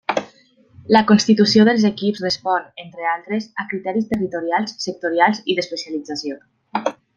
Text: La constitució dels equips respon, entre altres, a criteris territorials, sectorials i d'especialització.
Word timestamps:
La 0.95 1.01
constitució 1.11 1.65
dels 1.69 1.85
equips 1.89 2.23
respon, 2.23 2.65
entre 2.85 3.05
altres, 3.11 3.47
a 3.65 3.67
criteris 3.75 4.09
territorials, 4.15 4.75
sectorials 4.89 5.45
i 5.55 5.59
d'especialització. 5.61 6.43